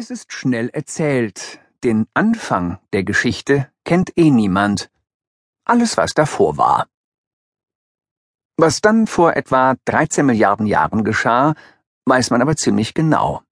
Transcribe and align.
Es 0.00 0.10
ist 0.10 0.32
schnell 0.32 0.68
erzählt. 0.68 1.58
Den 1.82 2.06
Anfang 2.14 2.78
der 2.92 3.02
Geschichte 3.02 3.68
kennt 3.84 4.16
eh 4.16 4.30
niemand. 4.30 4.92
Alles, 5.64 5.96
was 5.96 6.14
davor 6.14 6.56
war. 6.56 6.86
Was 8.56 8.80
dann 8.80 9.08
vor 9.08 9.34
etwa 9.34 9.74
13 9.86 10.24
Milliarden 10.24 10.66
Jahren 10.66 11.02
geschah, 11.02 11.54
weiß 12.04 12.30
man 12.30 12.42
aber 12.42 12.54
ziemlich 12.54 12.94
genau. 12.94 13.42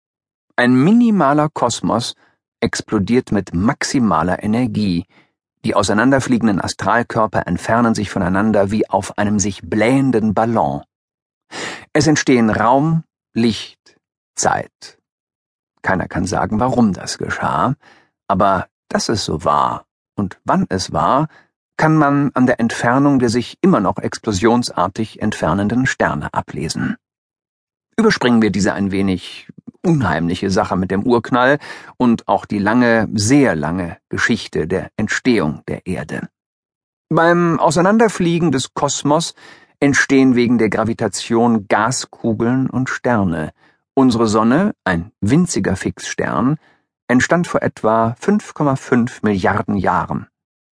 Ein 0.54 0.76
minimaler 0.84 1.48
Kosmos 1.48 2.14
explodiert 2.60 3.32
mit 3.32 3.52
maximaler 3.52 4.40
Energie. 4.44 5.04
Die 5.64 5.74
auseinanderfliegenden 5.74 6.60
Astralkörper 6.60 7.48
entfernen 7.48 7.96
sich 7.96 8.08
voneinander 8.08 8.70
wie 8.70 8.88
auf 8.88 9.18
einem 9.18 9.40
sich 9.40 9.62
blähenden 9.62 10.32
Ballon. 10.32 10.84
Es 11.92 12.06
entstehen 12.06 12.50
Raum, 12.50 13.02
Licht, 13.34 13.98
Zeit. 14.36 14.95
Keiner 15.86 16.08
kann 16.08 16.24
sagen, 16.24 16.58
warum 16.58 16.92
das 16.92 17.16
geschah, 17.16 17.76
aber 18.26 18.66
dass 18.88 19.08
es 19.08 19.24
so 19.24 19.44
war 19.44 19.86
und 20.16 20.40
wann 20.44 20.66
es 20.68 20.92
war, 20.92 21.28
kann 21.76 21.96
man 21.96 22.32
an 22.34 22.46
der 22.46 22.58
Entfernung 22.58 23.20
der 23.20 23.28
sich 23.28 23.56
immer 23.60 23.78
noch 23.78 23.98
explosionsartig 23.98 25.22
entfernenden 25.22 25.86
Sterne 25.86 26.34
ablesen. 26.34 26.96
Überspringen 27.96 28.42
wir 28.42 28.50
diese 28.50 28.72
ein 28.72 28.90
wenig 28.90 29.48
unheimliche 29.84 30.50
Sache 30.50 30.76
mit 30.76 30.90
dem 30.90 31.04
Urknall 31.04 31.60
und 31.96 32.26
auch 32.26 32.46
die 32.46 32.58
lange, 32.58 33.08
sehr 33.14 33.54
lange 33.54 33.98
Geschichte 34.08 34.66
der 34.66 34.90
Entstehung 34.96 35.62
der 35.68 35.86
Erde. 35.86 36.28
Beim 37.08 37.60
Auseinanderfliegen 37.60 38.50
des 38.50 38.74
Kosmos 38.74 39.34
entstehen 39.78 40.34
wegen 40.34 40.58
der 40.58 40.68
Gravitation 40.68 41.68
Gaskugeln 41.68 42.68
und 42.68 42.90
Sterne. 42.90 43.52
Unsere 43.98 44.26
Sonne, 44.26 44.74
ein 44.84 45.10
winziger 45.22 45.74
Fixstern, 45.74 46.58
entstand 47.08 47.46
vor 47.46 47.62
etwa 47.62 48.14
5,5 48.20 49.20
Milliarden 49.22 49.76
Jahren. 49.76 50.26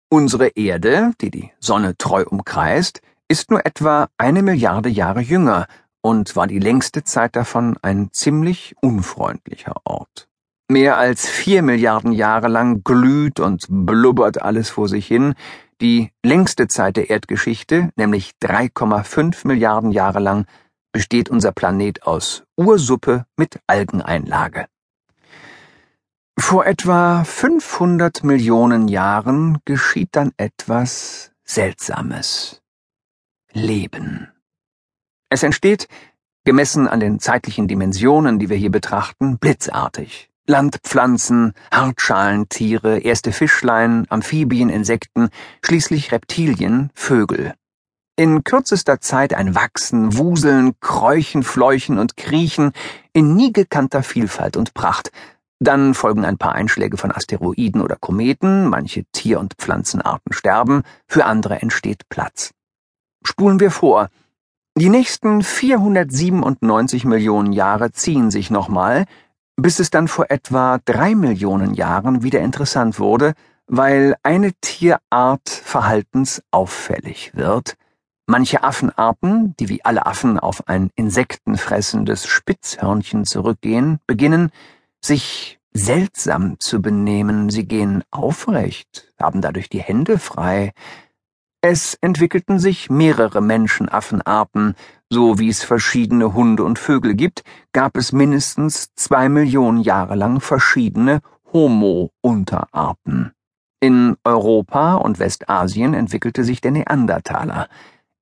Unsere 0.08 0.50
Erde, 0.50 1.14
die 1.20 1.32
die 1.32 1.52
Sonne 1.60 1.98
treu 1.98 2.24
umkreist, 2.26 3.02
ist 3.28 3.50
nur 3.50 3.66
etwa 3.66 4.08
eine 4.20 4.44
Milliarde 4.44 4.90
Jahre 4.90 5.22
jünger 5.22 5.66
und 6.02 6.36
war 6.36 6.46
die 6.46 6.60
längste 6.60 7.04
Zeit 7.06 7.36
davon 7.36 7.76
ein 7.82 8.10
ziemlich 8.12 8.76
unfreundlicher 8.82 9.74
Ort. 9.84 10.28
Mehr 10.70 11.00
als 11.00 11.28
vier 11.28 11.64
Milliarden 11.64 12.12
Jahre 12.12 12.50
lang 12.50 12.84
glüht 12.84 13.40
und 13.40 13.66
blubbert 13.68 14.44
alles 14.44 14.70
vor 14.70 14.88
sich 14.90 15.08
hin, 15.08 15.34
die 15.82 16.12
längste 16.24 16.68
Zeit 16.68 16.98
der 16.98 17.10
Erdgeschichte, 17.10 17.90
nämlich 17.96 18.34
3,5 18.44 19.48
Milliarden 19.48 19.92
Jahre 19.92 20.20
lang, 20.20 20.46
besteht 20.98 21.30
unser 21.30 21.52
Planet 21.52 22.08
aus 22.08 22.42
Ursuppe 22.56 23.28
mit 23.36 23.60
Algeneinlage. 23.68 24.66
Vor 26.40 26.66
etwa 26.66 27.24
500 27.24 28.24
Millionen 28.24 28.88
Jahren 28.88 29.60
geschieht 29.64 30.10
dann 30.14 30.32
etwas 30.38 31.34
Seltsames. 31.44 32.64
Leben. 33.54 34.32
Es 35.30 35.44
entsteht, 35.44 35.88
gemessen 36.46 36.88
an 36.88 37.00
den 37.00 37.20
zeitlichen 37.20 37.68
Dimensionen, 37.68 38.40
die 38.40 38.50
wir 38.50 38.58
hier 38.58 38.72
betrachten, 38.72 39.38
blitzartig. 39.38 40.32
Landpflanzen, 40.48 41.54
Hartschalentiere, 41.72 42.98
erste 42.98 43.32
Fischlein, 43.32 44.08
Amphibien, 44.10 44.70
Insekten, 44.70 45.30
schließlich 45.64 46.12
Reptilien, 46.12 46.90
Vögel. 46.96 47.54
In 48.20 48.44
kürzester 48.44 49.00
Zeit 49.00 49.36
ein 49.36 49.54
Wachsen, 49.54 50.18
Wuseln, 50.18 50.74
Kräuchen, 50.80 51.44
Fleuchen 51.44 52.00
und 52.00 52.18
Kriechen 52.18 52.72
in 53.14 53.36
nie 53.36 53.54
gekannter 53.54 54.02
Vielfalt 54.02 54.58
und 54.58 54.74
Pracht, 54.74 55.12
dann 55.60 55.94
folgen 55.94 56.26
ein 56.26 56.40
paar 56.40 56.54
Einschläge 56.54 56.98
von 56.98 57.12
Asteroiden 57.12 57.80
oder 57.80 57.96
Kometen, 57.96 58.70
manche 58.70 59.04
Tier- 59.12 59.40
und 59.40 59.54
Pflanzenarten 59.60 60.34
sterben, 60.34 60.82
für 61.08 61.26
andere 61.26 61.62
entsteht 61.62 62.10
Platz. 62.10 62.56
Spulen 63.24 63.60
wir 63.60 63.70
vor. 63.70 64.10
Die 64.76 64.90
nächsten 64.90 65.44
497 65.44 67.06
Millionen 67.06 67.54
Jahre 67.54 67.92
ziehen 67.92 68.32
sich 68.32 68.50
nochmal, 68.50 69.06
bis 69.58 69.78
es 69.78 69.92
dann 69.92 70.08
vor 70.08 70.26
etwa 70.30 70.80
drei 70.86 71.14
Millionen 71.14 71.76
Jahren 71.76 72.24
wieder 72.24 72.40
interessant 72.40 72.98
wurde, 72.98 73.36
weil 73.68 74.16
eine 74.24 74.54
Tierart 74.54 75.50
verhaltensauffällig 75.50 77.36
wird, 77.36 77.76
Manche 78.30 78.62
Affenarten, 78.62 79.56
die 79.58 79.70
wie 79.70 79.86
alle 79.86 80.06
Affen 80.06 80.38
auf 80.38 80.68
ein 80.68 80.92
insektenfressendes 80.96 82.28
Spitzhörnchen 82.28 83.24
zurückgehen, 83.26 84.00
beginnen, 84.06 84.52
sich 85.02 85.60
seltsam 85.72 86.60
zu 86.60 86.82
benehmen, 86.82 87.50
sie 87.50 87.66
gehen 87.66 88.04
aufrecht, 88.12 89.14
haben 89.18 89.42
dadurch 89.42 89.70
die 89.70 89.82
Hände 89.82 90.20
frei. 90.20 90.74
Es 91.62 91.98
entwickelten 92.02 92.60
sich 92.60 92.90
mehrere 92.90 93.40
Menschenaffenarten, 93.42 94.76
so 95.10 95.40
wie 95.40 95.48
es 95.48 95.64
verschiedene 95.64 96.34
Hunde 96.34 96.66
und 96.66 96.80
Vögel 96.80 97.16
gibt, 97.16 97.44
gab 97.72 97.96
es 97.96 98.12
mindestens 98.12 98.90
zwei 98.96 99.30
Millionen 99.30 99.80
Jahre 99.80 100.16
lang 100.16 100.42
verschiedene 100.42 101.22
Homo-Unterarten. 101.54 103.32
In 103.80 104.18
Europa 104.26 104.96
und 104.96 105.20
Westasien 105.20 105.94
entwickelte 105.94 106.44
sich 106.44 106.60
der 106.60 106.72
Neandertaler. 106.72 107.70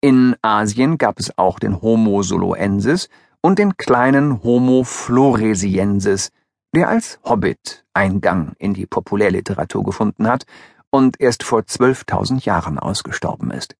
In 0.05 0.35
Asien 0.43 0.99
gab 0.99 1.19
es 1.19 1.35
auch 1.35 1.57
den 1.57 1.81
Homo 1.81 2.21
soloensis 2.21 3.09
und 3.41 3.57
den 3.57 3.75
kleinen 3.75 4.43
Homo 4.43 4.83
floresiensis, 4.83 6.29
der 6.75 6.89
als 6.89 7.19
Hobbit 7.23 7.83
Eingang 7.95 8.53
in 8.59 8.75
die 8.75 8.85
Populärliteratur 8.85 9.83
gefunden 9.83 10.27
hat 10.27 10.45
und 10.91 11.19
erst 11.19 11.41
vor 11.41 11.61
12.000 11.61 12.45
Jahren 12.45 12.77
ausgestorben 12.77 13.49
ist. 13.49 13.75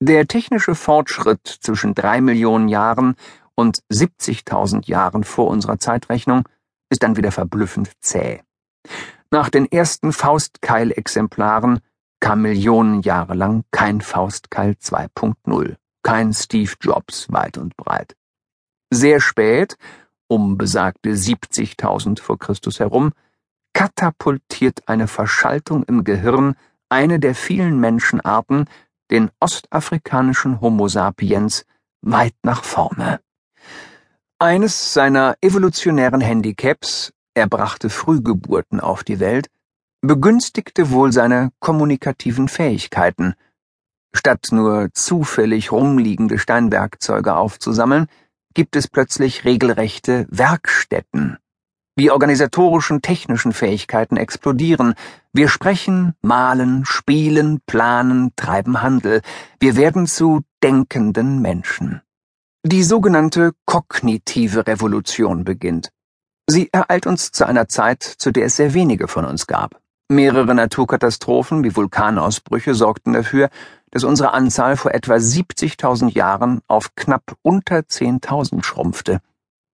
Der 0.00 0.26
technische 0.26 0.74
Fortschritt 0.74 1.46
zwischen 1.46 1.94
drei 1.94 2.22
Millionen 2.22 2.68
Jahren 2.68 3.14
und 3.54 3.80
70.000 3.92 4.88
Jahren 4.88 5.24
vor 5.24 5.48
unserer 5.48 5.78
Zeitrechnung 5.78 6.48
ist 6.88 7.02
dann 7.02 7.18
wieder 7.18 7.32
verblüffend 7.32 7.92
zäh. 8.00 8.40
Nach 9.30 9.50
den 9.50 9.70
ersten 9.70 10.14
Faustkeil-Exemplaren 10.14 11.80
kam 12.20 12.42
Millionen 12.42 13.02
Jahre 13.02 13.34
lang 13.34 13.64
kein 13.70 14.00
Faustkeil 14.00 14.72
2.0, 14.72 15.76
kein 16.02 16.32
Steve 16.32 16.72
Jobs 16.80 17.32
weit 17.32 17.58
und 17.58 17.76
breit. 17.76 18.16
Sehr 18.90 19.20
spät 19.20 19.76
um 20.28 20.58
besagte 20.58 21.10
70.000 21.10 22.20
vor 22.20 22.38
Christus 22.38 22.78
herum, 22.78 23.12
katapultiert 23.72 24.86
eine 24.86 25.08
Verschaltung 25.08 25.82
im 25.84 26.04
Gehirn 26.04 26.54
eine 26.90 27.18
der 27.18 27.34
vielen 27.34 27.80
Menschenarten, 27.80 28.66
den 29.10 29.30
ostafrikanischen 29.40 30.60
Homo 30.60 30.88
sapiens, 30.88 31.64
weit 32.02 32.34
nach 32.42 32.62
vorne. 32.62 33.20
Eines 34.38 34.92
seiner 34.94 35.36
evolutionären 35.40 36.20
Handicaps, 36.20 37.12
er 37.34 37.48
brachte 37.48 37.90
Frühgeburten 37.90 38.80
auf 38.80 39.02
die 39.02 39.20
Welt, 39.20 39.48
begünstigte 40.00 40.90
wohl 40.90 41.12
seine 41.12 41.50
kommunikativen 41.58 42.48
Fähigkeiten. 42.48 43.34
Statt 44.14 44.48
nur 44.50 44.88
zufällig 44.92 45.72
rumliegende 45.72 46.38
Steinwerkzeuge 46.38 47.36
aufzusammeln, 47.36 48.06
gibt 48.54 48.76
es 48.76 48.88
plötzlich 48.88 49.44
regelrechte 49.44 50.26
Werkstätten. 50.30 51.38
Die 51.98 52.12
organisatorischen 52.12 53.02
technischen 53.02 53.52
Fähigkeiten 53.52 54.16
explodieren. 54.16 54.94
Wir 55.32 55.48
sprechen, 55.48 56.14
malen, 56.22 56.84
spielen, 56.84 57.60
planen, 57.66 58.32
treiben 58.36 58.82
Handel. 58.82 59.20
Wir 59.58 59.76
werden 59.76 60.06
zu 60.06 60.42
denkenden 60.62 61.42
Menschen. 61.42 62.00
Die 62.64 62.84
sogenannte 62.84 63.52
kognitive 63.64 64.66
Revolution 64.68 65.44
beginnt. 65.44 65.90
Sie 66.46 66.68
ereilt 66.72 67.06
uns 67.06 67.32
zu 67.32 67.46
einer 67.46 67.68
Zeit, 67.68 68.02
zu 68.02 68.30
der 68.30 68.46
es 68.46 68.56
sehr 68.56 68.74
wenige 68.74 69.08
von 69.08 69.24
uns 69.24 69.46
gab. 69.48 69.80
Mehrere 70.10 70.54
Naturkatastrophen 70.54 71.64
wie 71.64 71.76
Vulkanausbrüche 71.76 72.74
sorgten 72.74 73.12
dafür, 73.12 73.50
dass 73.90 74.04
unsere 74.04 74.32
Anzahl 74.32 74.76
vor 74.78 74.94
etwa 74.94 75.14
70.000 75.14 76.12
Jahren 76.14 76.62
auf 76.66 76.94
knapp 76.94 77.36
unter 77.42 77.80
10.000 77.80 78.62
schrumpfte. 78.62 79.20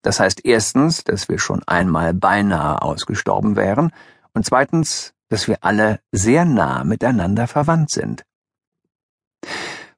Das 0.02 0.20
heißt 0.20 0.44
erstens, 0.44 1.04
dass 1.04 1.28
wir 1.28 1.38
schon 1.38 1.62
einmal 1.66 2.14
beinahe 2.14 2.80
ausgestorben 2.80 3.56
wären 3.56 3.92
und 4.32 4.46
zweitens, 4.46 5.12
dass 5.28 5.48
wir 5.48 5.58
alle 5.60 6.00
sehr 6.12 6.46
nah 6.46 6.82
miteinander 6.82 7.46
verwandt 7.46 7.90
sind. 7.90 8.24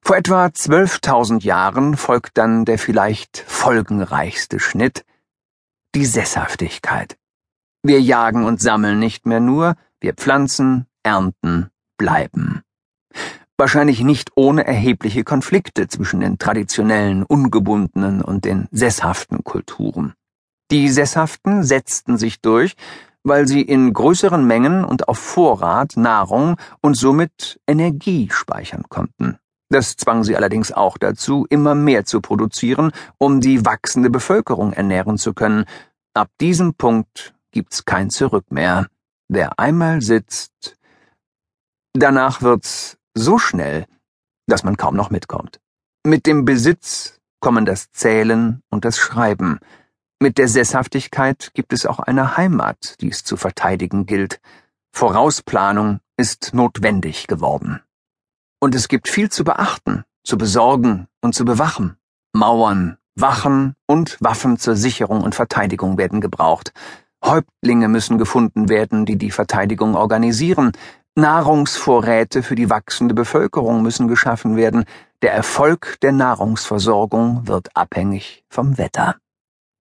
Vor 0.01 0.17
etwa 0.17 0.45
12.000 0.45 1.43
Jahren 1.43 1.97
folgt 1.97 2.37
dann 2.37 2.65
der 2.65 2.77
vielleicht 2.77 3.37
folgenreichste 3.37 4.59
Schnitt, 4.59 5.05
die 5.95 6.05
Sesshaftigkeit. 6.05 7.17
Wir 7.81 8.01
jagen 8.01 8.45
und 8.45 8.61
sammeln 8.61 8.99
nicht 8.99 9.25
mehr 9.25 9.39
nur, 9.39 9.75
wir 10.01 10.13
pflanzen, 10.13 10.85
ernten, 11.03 11.69
bleiben 11.97 12.63
wahrscheinlich 13.57 14.01
nicht 14.01 14.31
ohne 14.35 14.65
erhebliche 14.65 15.23
Konflikte 15.23 15.87
zwischen 15.87 16.19
den 16.19 16.37
traditionellen, 16.37 17.23
ungebundenen 17.23 18.21
und 18.21 18.45
den 18.45 18.67
sesshaften 18.71 19.43
Kulturen. 19.43 20.13
Die 20.71 20.89
Sesshaften 20.89 21.63
setzten 21.63 22.17
sich 22.17 22.41
durch, 22.41 22.75
weil 23.23 23.47
sie 23.47 23.61
in 23.61 23.93
größeren 23.93 24.45
Mengen 24.45 24.83
und 24.83 25.07
auf 25.07 25.17
Vorrat 25.17 25.95
Nahrung 25.95 26.57
und 26.81 26.95
somit 26.95 27.59
Energie 27.67 28.29
speichern 28.31 28.83
konnten. 28.89 29.37
Das 29.69 29.95
zwang 29.95 30.23
sie 30.23 30.35
allerdings 30.35 30.71
auch 30.71 30.97
dazu, 30.97 31.47
immer 31.49 31.73
mehr 31.73 32.05
zu 32.05 32.21
produzieren, 32.21 32.91
um 33.17 33.41
die 33.41 33.65
wachsende 33.65 34.09
Bevölkerung 34.11 34.73
ernähren 34.73 35.17
zu 35.17 35.33
können. 35.33 35.65
Ab 36.13 36.29
diesem 36.39 36.75
Punkt 36.75 37.33
gibt's 37.51 37.85
kein 37.85 38.11
Zurück 38.11 38.51
mehr. 38.51 38.87
Wer 39.27 39.57
einmal 39.59 40.01
sitzt, 40.01 40.77
danach 41.93 42.41
wird's 42.41 42.97
so 43.13 43.37
schnell, 43.39 43.85
dass 44.47 44.63
man 44.63 44.77
kaum 44.77 44.95
noch 44.95 45.09
mitkommt. 45.09 45.59
Mit 46.05 46.27
dem 46.27 46.45
Besitz 46.45 47.19
kommen 47.39 47.65
das 47.65 47.91
Zählen 47.91 48.61
und 48.69 48.85
das 48.85 48.97
Schreiben. 48.97 49.59
Mit 50.21 50.37
der 50.37 50.47
Sesshaftigkeit 50.47 51.51
gibt 51.53 51.73
es 51.73 51.85
auch 51.85 51.99
eine 51.99 52.37
Heimat, 52.37 53.01
die 53.01 53.09
es 53.09 53.23
zu 53.23 53.37
verteidigen 53.37 54.05
gilt. 54.05 54.39
Vorausplanung 54.93 55.99
ist 56.17 56.53
notwendig 56.53 57.27
geworden. 57.27 57.81
Und 58.59 58.75
es 58.75 58.87
gibt 58.87 59.09
viel 59.09 59.29
zu 59.29 59.43
beachten, 59.43 60.03
zu 60.23 60.37
besorgen 60.37 61.07
und 61.21 61.35
zu 61.35 61.45
bewachen. 61.45 61.97
Mauern, 62.33 62.97
Wachen 63.15 63.75
und 63.87 64.17
Waffen 64.19 64.57
zur 64.57 64.75
Sicherung 64.75 65.21
und 65.21 65.35
Verteidigung 65.35 65.97
werden 65.97 66.21
gebraucht. 66.21 66.73
Häuptlinge 67.25 67.87
müssen 67.87 68.17
gefunden 68.17 68.69
werden, 68.69 69.05
die 69.05 69.17
die 69.17 69.31
Verteidigung 69.31 69.95
organisieren. 69.95 70.71
Nahrungsvorräte 71.15 72.43
für 72.43 72.55
die 72.55 72.69
wachsende 72.69 73.13
Bevölkerung 73.13 73.81
müssen 73.81 74.07
geschaffen 74.07 74.55
werden. 74.55 74.85
Der 75.21 75.33
Erfolg 75.33 75.97
der 76.01 76.11
Nahrungsversorgung 76.11 77.47
wird 77.47 77.69
abhängig 77.75 78.43
vom 78.49 78.77
Wetter. 78.77 79.15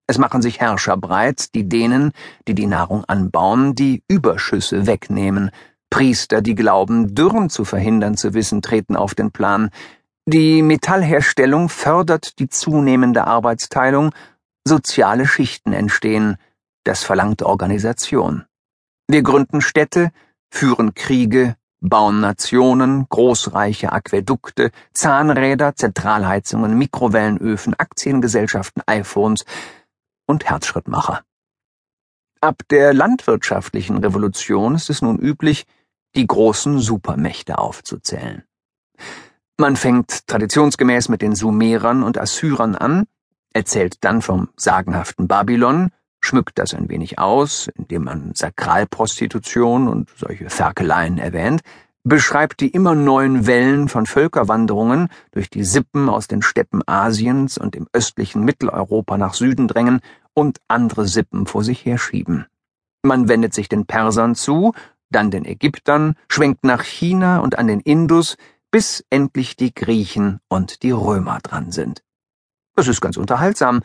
Es 0.06 0.18
machen 0.18 0.42
sich 0.42 0.60
Herrscher 0.60 0.96
breit, 0.96 1.54
die 1.54 1.68
denen, 1.68 2.12
die 2.46 2.54
die 2.54 2.66
Nahrung 2.66 3.04
anbauen, 3.06 3.74
die 3.74 4.02
Überschüsse 4.08 4.86
wegnehmen. 4.86 5.50
Priester, 5.90 6.40
die 6.42 6.54
glauben, 6.54 7.14
Dürren 7.14 7.50
zu 7.50 7.64
verhindern 7.64 8.16
zu 8.16 8.34
wissen, 8.34 8.62
treten 8.62 8.96
auf 8.96 9.14
den 9.14 9.32
Plan. 9.32 9.70
Die 10.26 10.62
Metallherstellung 10.62 11.68
fördert 11.68 12.38
die 12.38 12.48
zunehmende 12.48 13.26
Arbeitsteilung, 13.26 14.14
soziale 14.66 15.26
Schichten 15.26 15.72
entstehen, 15.72 16.36
das 16.84 17.02
verlangt 17.02 17.42
Organisation. 17.42 18.44
Wir 19.08 19.22
gründen 19.22 19.60
Städte, 19.60 20.10
führen 20.50 20.94
Kriege, 20.94 21.56
bauen 21.80 22.20
Nationen, 22.20 23.06
großreiche 23.08 23.92
Aquädukte, 23.92 24.70
Zahnräder, 24.94 25.76
Zentralheizungen, 25.76 26.78
Mikrowellenöfen, 26.78 27.74
Aktiengesellschaften, 27.74 28.82
iPhones 28.86 29.44
und 30.26 30.46
Herzschrittmacher. 30.46 31.22
Ab 32.40 32.62
der 32.70 32.94
landwirtschaftlichen 32.94 33.98
Revolution 33.98 34.74
ist 34.74 34.90
es 34.90 35.02
nun 35.02 35.18
üblich, 35.18 35.66
die 36.14 36.26
großen 36.26 36.78
Supermächte 36.78 37.58
aufzuzählen. 37.58 38.44
Man 39.56 39.76
fängt 39.76 40.26
traditionsgemäß 40.26 41.08
mit 41.08 41.22
den 41.22 41.34
Sumerern 41.34 42.02
und 42.02 42.18
Assyrern 42.18 42.74
an, 42.74 43.06
erzählt 43.52 44.02
dann 44.04 44.22
vom 44.22 44.48
sagenhaften 44.56 45.28
Babylon, 45.28 45.90
schmückt 46.24 46.58
das 46.58 46.74
ein 46.74 46.88
wenig 46.88 47.18
aus, 47.18 47.68
indem 47.74 48.04
man 48.04 48.34
Sakralprostitution 48.34 49.88
und 49.88 50.10
solche 50.16 50.50
Ferkeleien 50.50 51.18
erwähnt, 51.18 51.60
beschreibt 52.04 52.60
die 52.60 52.68
immer 52.68 52.94
neuen 52.94 53.46
Wellen 53.46 53.88
von 53.88 54.06
Völkerwanderungen 54.06 55.08
durch 55.32 55.48
die 55.48 55.64
Sippen 55.64 56.08
aus 56.08 56.28
den 56.28 56.42
Steppen 56.42 56.82
Asiens 56.86 57.56
und 57.56 57.74
im 57.74 57.86
östlichen 57.92 58.44
Mitteleuropa 58.44 59.16
nach 59.16 59.34
Süden 59.34 59.68
drängen 59.68 60.00
und 60.34 60.58
andere 60.68 61.06
Sippen 61.06 61.46
vor 61.46 61.64
sich 61.64 61.84
herschieben. 61.84 62.46
Man 63.02 63.28
wendet 63.28 63.54
sich 63.54 63.68
den 63.68 63.86
Persern 63.86 64.34
zu, 64.34 64.74
dann 65.10 65.30
den 65.30 65.44
Ägyptern, 65.44 66.16
schwenkt 66.28 66.64
nach 66.64 66.82
China 66.82 67.38
und 67.38 67.58
an 67.58 67.68
den 67.68 67.80
Indus, 67.80 68.36
bis 68.70 69.04
endlich 69.08 69.56
die 69.56 69.72
Griechen 69.72 70.40
und 70.48 70.82
die 70.82 70.90
Römer 70.90 71.38
dran 71.42 71.70
sind. 71.70 72.02
Das 72.74 72.88
ist 72.88 73.00
ganz 73.00 73.16
unterhaltsam, 73.16 73.82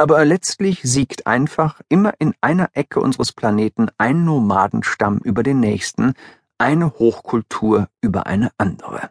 aber 0.00 0.24
letztlich 0.24 0.80
siegt 0.82 1.26
einfach 1.26 1.80
immer 1.90 2.14
in 2.18 2.34
einer 2.40 2.70
Ecke 2.72 3.00
unseres 3.00 3.32
Planeten 3.32 3.90
ein 3.98 4.24
Nomadenstamm 4.24 5.18
über 5.18 5.42
den 5.42 5.60
nächsten, 5.60 6.14
eine 6.56 6.94
Hochkultur 6.94 7.88
über 8.00 8.26
eine 8.26 8.50
andere. 8.56 9.10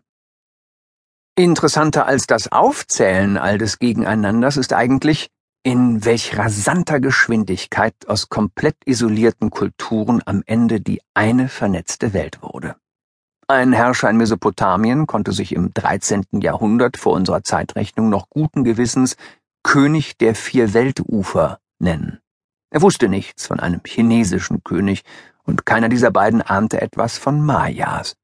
Interessanter 1.35 2.07
als 2.07 2.25
das 2.25 2.51
Aufzählen 2.51 3.37
all 3.37 3.59
des 3.59 3.77
Gegeneinanders 3.77 4.57
ist 4.57 4.73
eigentlich, 4.73 5.29
in 5.61 6.03
welch 6.05 6.37
rasanter 6.37 6.99
Geschwindigkeit 6.99 7.93
aus 8.07 8.29
komplett 8.29 8.75
isolierten 8.85 9.51
Kulturen 9.51 10.21
am 10.25 10.41
Ende 10.45 10.81
die 10.81 11.01
eine 11.13 11.49
vernetzte 11.49 12.13
Welt 12.13 12.41
wurde. 12.41 12.75
Ein 13.47 13.73
Herrscher 13.73 14.09
in 14.09 14.17
Mesopotamien 14.17 15.07
konnte 15.07 15.31
sich 15.31 15.53
im 15.53 15.73
13. 15.73 16.25
Jahrhundert 16.33 16.97
vor 16.97 17.13
unserer 17.13 17.43
Zeitrechnung 17.43 18.09
noch 18.09 18.29
guten 18.29 18.63
Gewissens 18.63 19.17
König 19.63 20.17
der 20.17 20.35
vier 20.35 20.73
Weltufer 20.73 21.59
nennen. 21.79 22.19
Er 22.71 22.81
wusste 22.81 23.09
nichts 23.09 23.47
von 23.47 23.59
einem 23.59 23.81
chinesischen 23.85 24.63
König, 24.63 25.03
und 25.43 25.65
keiner 25.65 25.89
dieser 25.89 26.11
beiden 26.11 26.41
ahnte 26.41 26.79
etwas 26.79 27.17
von 27.17 27.41
Mayas. 27.41 28.15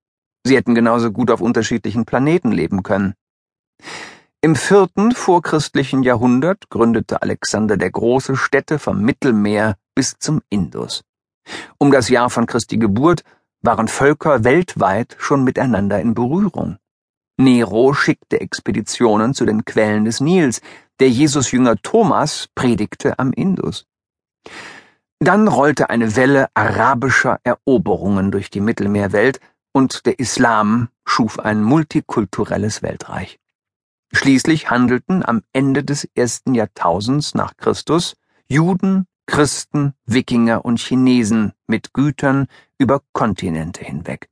Sie 0.45 0.55
hätten 0.55 0.75
genauso 0.75 1.11
gut 1.11 1.31
auf 1.31 1.41
unterschiedlichen 1.41 2.05
Planeten 2.05 2.51
leben 2.51 2.83
können. 2.83 3.15
Im 4.41 4.55
vierten 4.55 5.11
vorchristlichen 5.11 6.03
Jahrhundert 6.03 6.69
gründete 6.69 7.23
Alexander 7.23 7.77
der 7.77 7.89
Große 7.89 8.37
Städte 8.37 8.77
vom 8.77 9.01
Mittelmeer 9.01 9.75
bis 9.95 10.19
zum 10.19 10.41
Indus. 10.49 11.03
Um 11.79 11.91
das 11.91 12.09
Jahr 12.09 12.29
von 12.29 12.45
Christi 12.45 12.77
Geburt 12.77 13.23
waren 13.61 13.87
Völker 13.87 14.43
weltweit 14.43 15.15
schon 15.17 15.43
miteinander 15.43 15.99
in 15.99 16.13
Berührung. 16.13 16.77
Nero 17.37 17.93
schickte 17.93 18.39
Expeditionen 18.39 19.33
zu 19.33 19.45
den 19.45 19.65
Quellen 19.65 20.05
des 20.05 20.21
Nils, 20.21 20.61
der 20.99 21.09
Jesusjünger 21.09 21.75
Thomas 21.77 22.47
predigte 22.55 23.19
am 23.19 23.33
Indus. 23.33 23.85
Dann 25.19 25.47
rollte 25.47 25.89
eine 25.89 26.15
Welle 26.15 26.47
arabischer 26.53 27.39
Eroberungen 27.43 28.31
durch 28.31 28.49
die 28.49 28.61
Mittelmeerwelt 28.61 29.39
und 29.73 30.05
der 30.05 30.19
Islam 30.19 30.89
schuf 31.05 31.39
ein 31.39 31.61
multikulturelles 31.61 32.81
Weltreich. 32.81 33.39
Schließlich 34.13 34.69
handelten 34.69 35.25
am 35.25 35.41
Ende 35.51 35.83
des 35.83 36.07
ersten 36.15 36.53
Jahrtausends 36.53 37.33
nach 37.33 37.57
Christus 37.57 38.15
Juden, 38.47 39.07
Christen, 39.25 39.93
Wikinger 40.05 40.63
und 40.63 40.79
Chinesen 40.79 41.53
mit 41.67 41.93
Gütern 41.93 42.47
über 42.77 43.01
Kontinente 43.11 43.83
hinweg. 43.83 44.29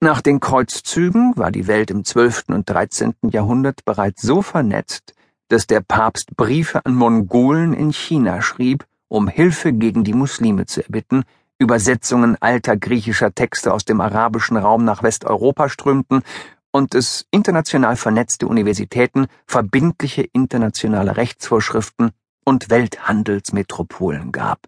Nach 0.00 0.20
den 0.20 0.38
Kreuzzügen 0.38 1.36
war 1.36 1.50
die 1.50 1.66
Welt 1.66 1.90
im 1.90 2.04
12. 2.04 2.44
und 2.50 2.70
13. 2.70 3.14
Jahrhundert 3.32 3.84
bereits 3.84 4.22
so 4.22 4.42
vernetzt, 4.42 5.12
dass 5.48 5.66
der 5.66 5.80
Papst 5.80 6.36
Briefe 6.36 6.86
an 6.86 6.94
Mongolen 6.94 7.72
in 7.72 7.92
China 7.92 8.40
schrieb, 8.40 8.86
um 9.08 9.26
Hilfe 9.26 9.72
gegen 9.72 10.04
die 10.04 10.12
Muslime 10.12 10.66
zu 10.66 10.84
erbitten, 10.84 11.24
Übersetzungen 11.58 12.40
alter 12.40 12.76
griechischer 12.76 13.34
Texte 13.34 13.74
aus 13.74 13.84
dem 13.84 14.00
arabischen 14.00 14.56
Raum 14.56 14.84
nach 14.84 15.02
Westeuropa 15.02 15.68
strömten 15.68 16.22
und 16.70 16.94
es 16.94 17.26
international 17.32 17.96
vernetzte 17.96 18.46
Universitäten, 18.46 19.26
verbindliche 19.48 20.22
internationale 20.32 21.16
Rechtsvorschriften 21.16 22.12
und 22.44 22.70
Welthandelsmetropolen 22.70 24.30
gab. 24.30 24.60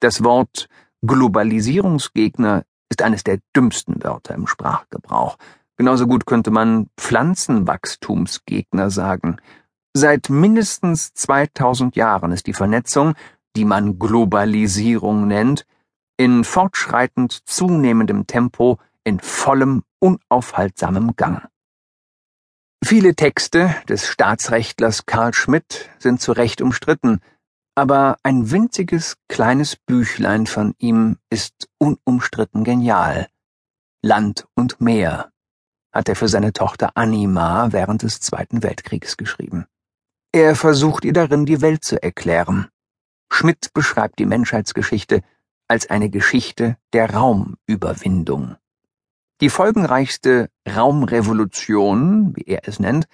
Das 0.00 0.24
Wort 0.24 0.68
Globalisierungsgegner 1.06 2.64
ist 2.92 3.02
eines 3.02 3.24
der 3.24 3.38
dümmsten 3.56 4.04
Wörter 4.04 4.34
im 4.34 4.46
Sprachgebrauch. 4.46 5.38
Genauso 5.78 6.06
gut 6.06 6.26
könnte 6.26 6.50
man 6.50 6.88
Pflanzenwachstumsgegner 6.98 8.90
sagen 8.90 9.38
Seit 9.94 10.30
mindestens 10.30 11.12
2000 11.14 11.96
Jahren 11.96 12.32
ist 12.32 12.46
die 12.46 12.54
Vernetzung, 12.54 13.14
die 13.56 13.64
man 13.64 13.98
Globalisierung 13.98 15.26
nennt, 15.26 15.66
in 16.16 16.44
fortschreitend 16.44 17.32
zunehmendem 17.44 18.26
Tempo 18.26 18.78
in 19.04 19.20
vollem, 19.20 19.82
unaufhaltsamem 19.98 21.14
Gang. 21.16 21.46
Viele 22.84 23.14
Texte 23.14 23.74
des 23.88 24.06
Staatsrechtlers 24.06 25.06
Karl 25.06 25.34
Schmidt 25.34 25.90
sind 25.98 26.20
zu 26.20 26.32
Recht 26.32 26.62
umstritten, 26.62 27.20
aber 27.74 28.16
ein 28.22 28.50
winziges 28.50 29.16
kleines 29.28 29.76
Büchlein 29.76 30.46
von 30.46 30.74
ihm 30.78 31.18
ist 31.30 31.68
unumstritten 31.78 32.64
genial. 32.64 33.28
Land 34.02 34.46
und 34.54 34.80
Meer 34.80 35.30
hat 35.92 36.08
er 36.08 36.16
für 36.16 36.28
seine 36.28 36.52
Tochter 36.52 36.96
Anima 36.96 37.72
während 37.72 38.02
des 38.02 38.20
Zweiten 38.20 38.62
Weltkriegs 38.62 39.16
geschrieben. 39.16 39.66
Er 40.32 40.56
versucht 40.56 41.04
ihr 41.04 41.12
darin 41.12 41.44
die 41.44 41.60
Welt 41.60 41.84
zu 41.84 42.02
erklären. 42.02 42.68
Schmidt 43.30 43.72
beschreibt 43.74 44.18
die 44.18 44.26
Menschheitsgeschichte 44.26 45.22
als 45.68 45.88
eine 45.88 46.10
Geschichte 46.10 46.76
der 46.92 47.10
Raumüberwindung. 47.14 48.56
Die 49.40 49.50
folgenreichste 49.50 50.50
Raumrevolution, 50.68 52.36
wie 52.36 52.44
er 52.44 52.66
es 52.68 52.78
nennt, 52.78 53.06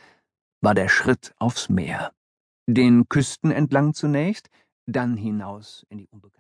war 0.60 0.74
der 0.74 0.88
Schritt 0.88 1.34
aufs 1.38 1.68
Meer. 1.68 2.12
Den 2.70 3.08
Küsten 3.08 3.50
entlang 3.50 3.94
zunächst, 3.94 4.50
dann 4.86 5.16
hinaus 5.16 5.86
in 5.88 5.96
die 5.96 6.06
Unbekannte. 6.06 6.36